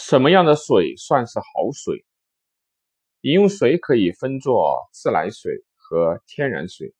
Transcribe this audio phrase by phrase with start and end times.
[0.00, 2.04] 什么样的水算是好水？
[3.22, 6.94] 饮用水可以分作自来水和天然水，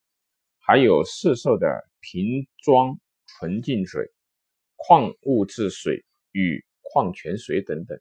[0.58, 4.10] 还有市售的瓶装纯净水、
[4.74, 8.00] 矿物质水与矿泉水等等。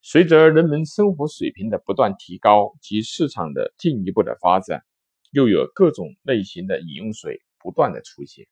[0.00, 4.84] 随着人们生活水平的不断提高及市场的进一步的发展，
[5.30, 8.48] 又有各种类型的饮用水不断的出现。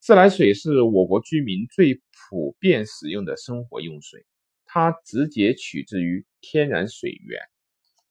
[0.00, 4.24] 自来水是我国居民最普遍使用的生活用水，
[4.64, 7.40] 它直接取自于天然水源，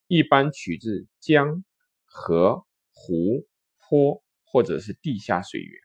[0.07, 1.63] 一般取自江、
[2.05, 3.47] 河、湖、
[3.79, 5.79] 泊或者是地下水源，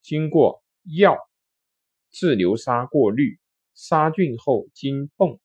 [0.00, 1.18] 经过药、
[2.10, 3.38] 自流沙过滤、
[3.74, 5.38] 杀菌后经泵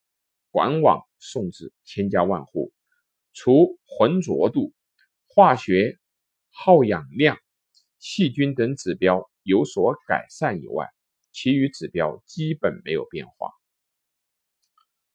[0.50, 2.72] 管网送至千家万户，
[3.32, 4.72] 除浑浊度、
[5.26, 5.98] 化学
[6.50, 7.36] 耗氧量、
[7.98, 9.28] 细菌等指标。
[9.44, 10.88] 有所改善以外，
[11.30, 13.52] 其余指标基本没有变化。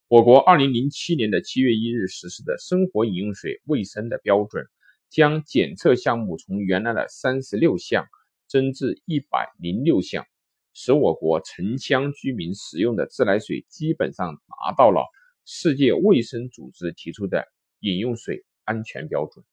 [0.07, 4.65] 我国二零零七年的七月一日实施的生活饮用水卫生的标准，
[5.09, 8.07] 将检测项目从原来的三十六项
[8.47, 10.25] 增至一百零六项，
[10.73, 15.05] 使我国城乡居民使用的自来水基本上达到了
[15.45, 17.45] 世界卫生组织提出的
[17.79, 19.45] 饮用水安全标准。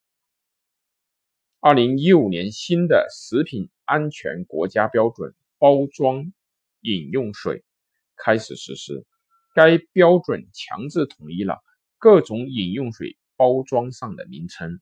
[1.60, 6.32] 二零一五年新的食品安全国家标准包装
[6.80, 7.64] 饮用水
[8.16, 9.06] 开始实施，
[9.54, 11.62] 该标准强制统一了
[11.98, 14.80] 各种饮用水包装上的名称。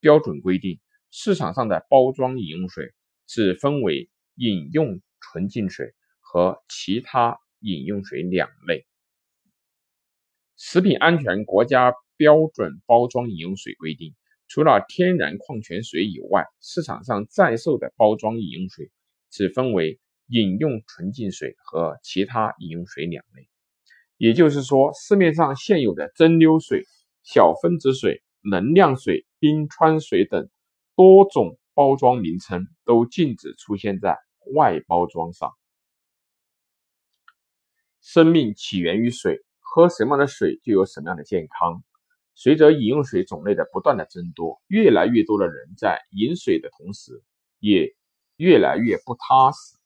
[0.00, 2.92] 标准规定，市场上的包装饮用水
[3.26, 8.86] 只分为饮用纯净水和其他饮用水两类。
[10.56, 14.14] 食品安全国家标准包装饮用水规定。
[14.48, 18.90] 除了天然矿泉水以外，市场上在售的包装饮用水
[19.30, 23.46] 只分为饮用纯净水和其他饮用水两类。
[24.16, 26.84] 也就是说，市面上现有的蒸馏水、
[27.22, 30.48] 小分子水、能量水、冰川水等
[30.96, 34.16] 多种包装名称都禁止出现在
[34.54, 35.52] 外包装上。
[38.00, 41.84] 生命起源于水，喝什么样的水就有什么样的健康。
[42.40, 47.20] 随着饮用水种类的不断的增多，越来越多的人在饮水的同时，
[47.58, 47.96] 也
[48.36, 49.76] 越来越不踏实，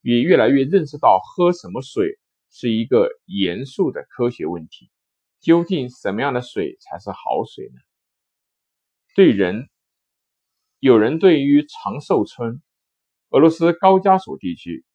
[0.00, 4.90] 也越来越认识到喝什么水是一个严肃的科学问题。
[5.38, 7.78] 究竟什么样的水才是好水呢？
[9.14, 9.68] 对人，
[10.78, 12.62] 有人对于长寿村、
[13.28, 14.86] 俄罗斯高加索地区、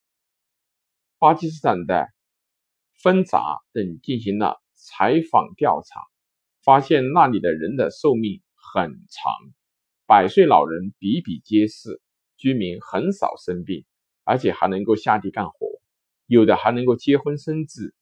[1.19, 2.07] 巴基斯坦的
[3.03, 6.10] 芬扎等进行了采访调查。
[6.63, 9.33] 发现那里的人的寿命很长，
[10.05, 11.99] 百岁老人比比皆是，
[12.37, 13.83] 居民很少生病，
[14.23, 15.81] 而且还能够下地干活，
[16.27, 17.95] 有的还能够结婚生子。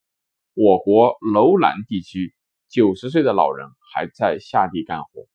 [0.54, 2.36] 我国楼兰地区
[2.68, 5.28] 九十岁的老人还在下地干活，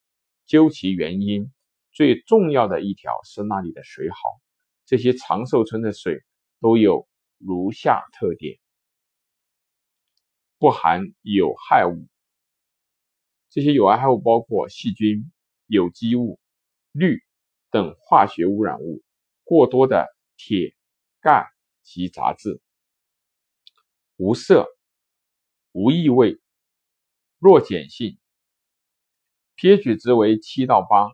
[0.45, 1.51] 究其原因，
[1.93, 4.17] 最重要的一条是那里的水好。
[4.85, 6.23] 这些长寿村的水
[6.61, 7.09] 都有
[7.39, 8.59] 如下特点：
[10.59, 12.07] 不含有害物。
[13.55, 15.31] 这些有害物包括细菌、
[15.69, 16.41] 有机物、
[16.91, 17.23] 氯
[17.71, 19.05] 等化学污染物，
[19.45, 20.75] 过多的铁、
[21.21, 21.53] 钙
[21.85, 22.61] 及杂质，
[24.17, 24.67] 无色、
[25.71, 26.41] 无异味、
[27.39, 28.19] 弱碱性
[29.57, 31.13] ，pH 值为七到八。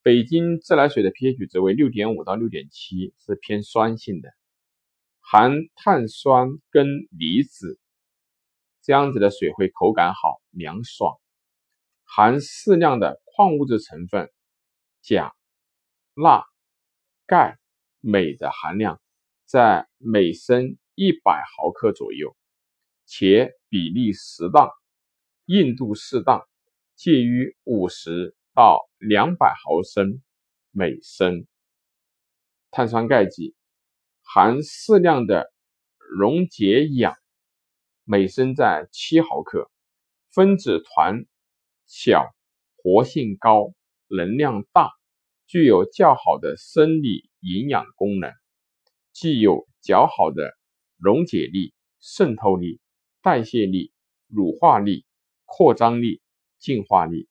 [0.00, 4.30] 北京自来水的 pH 值为六点五到六点七，是偏酸性的，
[5.20, 7.78] 含碳酸根离子，
[8.80, 11.20] 这样子的水会口感好、凉爽。
[12.16, 14.30] 含适量的矿物质成分，
[15.02, 15.34] 钾、
[16.14, 16.44] 钠、
[17.26, 17.58] 钙、
[17.98, 19.00] 镁的含量
[19.44, 22.36] 在每升一百毫克左右，
[23.04, 24.70] 且比例适当，
[25.46, 26.46] 硬度适当，
[26.94, 30.22] 介于五十到两百毫升
[30.70, 31.48] 每升。
[32.70, 33.56] 碳酸钙剂
[34.22, 35.52] 含适量的
[35.98, 37.16] 溶解氧，
[38.04, 39.68] 每升在七毫克，
[40.30, 41.26] 分子团。
[41.96, 42.34] 小，
[42.74, 43.72] 活性高，
[44.08, 44.90] 能量大，
[45.46, 48.32] 具有较好的生理营养功能，
[49.12, 50.58] 既有较好的
[50.98, 52.80] 溶解力、渗透力、
[53.22, 53.92] 代谢力、
[54.26, 55.06] 乳化力、
[55.44, 56.20] 扩张力、
[56.58, 57.28] 净化力。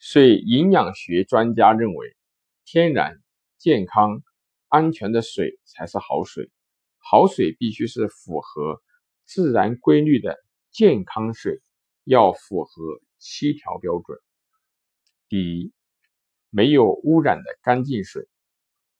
[0.00, 2.16] 水营养学专家认为，
[2.64, 3.22] 天然、
[3.58, 4.24] 健康、
[4.66, 6.50] 安全的水才是好水。
[6.98, 8.82] 好水必须是符合
[9.24, 10.36] 自然规律的
[10.72, 11.60] 健康水。
[12.04, 14.18] 要符合七条标准：
[15.28, 15.72] 第一，
[16.50, 18.28] 没有污染的干净水，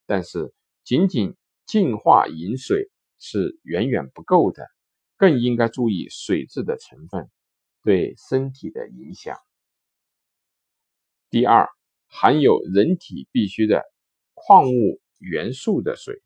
[0.05, 0.53] 但是
[0.83, 1.35] 仅仅
[1.65, 4.67] 净化饮水，是远远不够的，
[5.17, 7.29] 更应该注意水质的成分
[7.81, 9.37] 对身体的影响。
[11.29, 11.69] 第二，
[12.07, 13.83] 含有人体必需的
[14.33, 16.21] 矿物元素的水，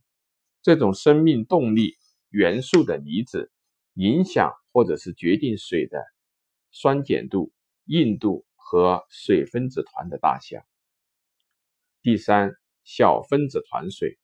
[0.61, 1.97] 这种生命动力
[2.29, 3.51] 元素的离子，
[3.93, 6.03] 影响或者是决定水的
[6.71, 7.51] 酸碱度、
[7.85, 10.61] 硬度和水分子团的大小。
[12.01, 14.17] 第三，小分子团水，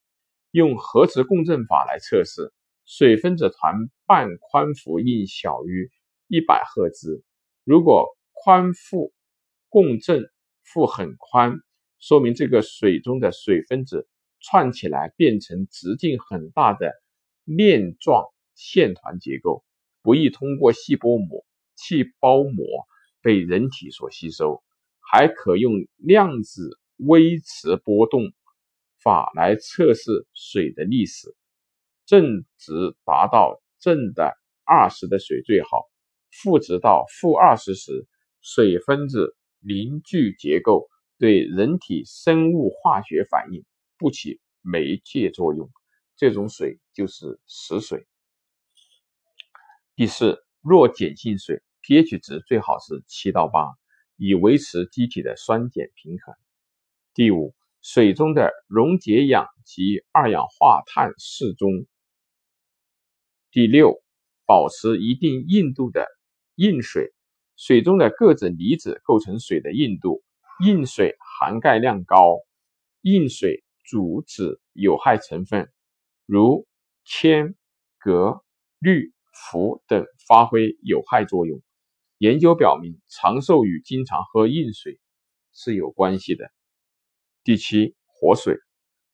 [0.51, 2.53] 用核磁共振法来测试，
[2.85, 3.75] 水分子团
[4.05, 5.91] 半宽幅应小于
[6.27, 7.23] 一百赫兹，
[7.63, 9.13] 如果宽幅
[9.69, 10.29] 共振。
[10.67, 11.59] 幅很宽，
[11.99, 14.07] 说明这个水中的水分子
[14.39, 16.91] 串起来变成直径很大的
[17.43, 18.25] 链状
[18.55, 19.63] 线团结构，
[20.01, 21.45] 不易通过细胞膜、
[21.75, 22.65] 气包膜
[23.21, 24.63] 被人体所吸收。
[24.99, 28.33] 还可用量子微磁波动
[29.01, 31.35] 法来测试水的历史，
[32.05, 35.83] 正值达到正的二十的水最好，
[36.31, 38.07] 负值到负二十时，
[38.41, 39.35] 水分子。
[39.67, 40.87] 凝聚结构
[41.17, 43.65] 对人体生物化学反应
[43.97, 45.71] 不起媒介作用，
[46.15, 48.05] 这种水就是死水。
[49.95, 53.69] 第四，弱碱性水 pH 值最好是七到八，
[54.15, 56.33] 以维持机体的酸碱平衡。
[57.13, 57.53] 第五，
[57.83, 61.69] 水中的溶解氧及二氧化碳适中。
[63.51, 64.01] 第六，
[64.47, 66.07] 保持一定硬度的
[66.55, 67.13] 硬水。
[67.55, 70.23] 水中的各种离子构成水的硬度，
[70.65, 72.39] 硬水含钙量高，
[73.01, 75.71] 硬水阻止有害成分
[76.25, 76.65] 如
[77.05, 77.55] 铅、
[77.99, 78.43] 镉、
[78.79, 81.61] 氯、氟等发挥有害作用。
[82.17, 84.99] 研究表明，长寿与经常喝硬水
[85.53, 86.51] 是有关系的。
[87.43, 88.57] 第七，活水，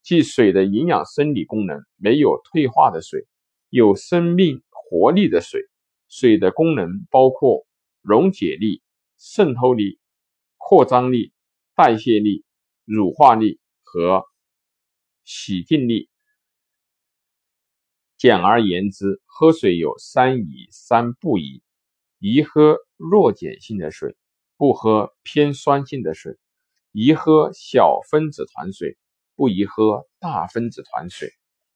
[0.02, 3.28] 即水的营养生理功能没有退化的水，
[3.70, 5.62] 有生命活力的水。
[6.08, 7.66] 水的功能包括。
[8.04, 8.82] 溶解力、
[9.20, 10.00] 渗透力、
[10.58, 11.34] 扩张力、
[11.76, 12.44] 代谢力、
[12.84, 14.26] 乳化力和
[15.24, 16.10] 洗净力。
[18.18, 21.62] 简而言之，喝水有三宜三不宜：
[22.18, 24.16] 宜喝弱碱性的水，
[24.58, 26.34] 不喝偏酸性的水；
[26.92, 28.98] 宜喝小分子团水，
[29.36, 31.30] 不宜喝大分子团水；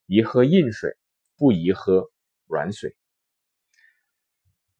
[0.05, 0.95] 宜喝硬水，
[1.37, 2.11] 不宜喝
[2.47, 2.95] 软水。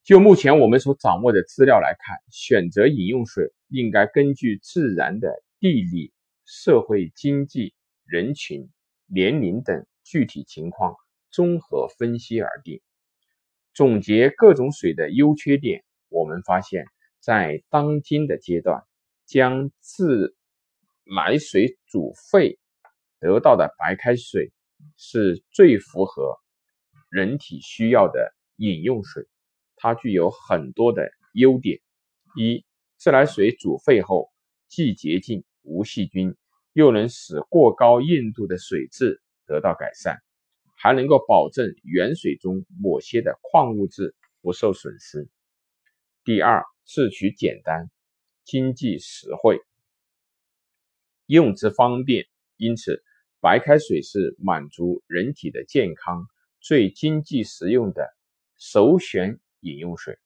[0.04, 6.14] 就目前我们所掌握的资料来看，选择饮用水应该根据自然的地理、
[6.46, 7.74] 社会经济、
[8.06, 8.70] 人群、
[9.08, 10.96] 年龄等具体情况
[11.32, 12.82] 综合分析而定。
[13.74, 16.86] 总结各种水的优缺点，我们发现，
[17.20, 18.84] 在当今的阶段，
[19.26, 20.36] 将自
[21.04, 22.60] 来水煮沸
[23.20, 24.52] 得到的白开水
[24.98, 26.36] 是最符合
[27.10, 29.28] 人体需要的饮用水。
[29.76, 31.80] 它具有很多的优点：
[32.36, 32.66] 一、
[32.98, 34.32] 自来水煮沸后
[34.68, 36.36] 既洁净无细菌，
[36.74, 40.18] 又能使过高硬度的水质得到改善，
[40.78, 45.28] 还能够保证原水中某些的矿物质不受损失；
[46.26, 47.92] 第二，制取简单、
[48.44, 49.60] 经济实惠、
[51.28, 52.26] 用之方便，
[52.58, 53.04] 因此
[53.40, 56.26] 白开水是满足人体的健康
[56.60, 58.10] 最经济实用的
[58.58, 59.40] 首选。
[59.60, 60.18] 饮用水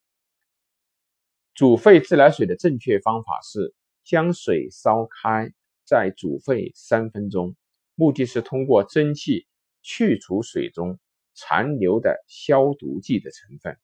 [1.54, 5.52] 煮沸自来水的正确方法是将水烧开，
[5.86, 7.56] 再煮沸三分钟，
[7.96, 9.48] 目的是通过蒸汽
[9.82, 10.98] 去除水中
[11.34, 13.78] 残留的消毒剂的成分。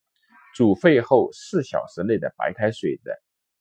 [0.56, 3.16] 煮沸后四小时内的白开水的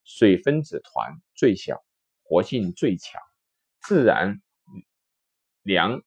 [0.05, 1.85] 水分子团最小，
[2.23, 3.21] 活性最强，
[3.83, 4.41] 自然
[5.63, 6.03] 凉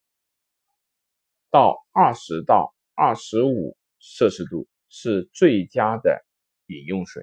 [1.48, 4.66] 到二十到二十五摄氏度。
[4.90, 6.24] 是最佳的
[6.64, 7.22] 饮用水。